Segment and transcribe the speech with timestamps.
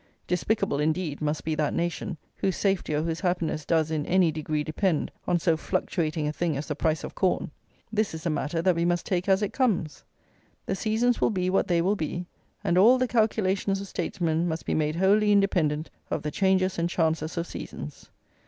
[0.25, 4.63] Despicable, indeed, must be that nation, whose safety or whose happiness does, in any degree,
[4.63, 7.51] depend on so fluctuating a thing as the price of corn.
[7.93, 10.03] This is a matter that we must take as it comes.
[10.65, 12.25] The seasons will be what they will be;
[12.63, 16.89] and all the calculations of statesmen must be made wholly independent of the changes and
[16.89, 18.09] chances of seasons.